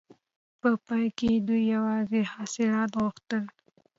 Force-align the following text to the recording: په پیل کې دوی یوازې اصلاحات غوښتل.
په 0.59 0.69
پیل 0.85 1.07
کې 1.17 1.29
دوی 1.47 1.63
یوازې 1.75 2.21
اصلاحات 2.43 2.91
غوښتل. 2.99 3.43